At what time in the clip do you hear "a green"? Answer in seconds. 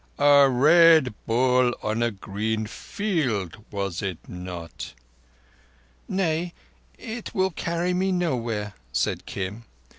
2.01-2.65